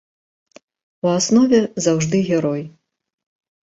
[1.05, 2.69] У аснове заўжды герой.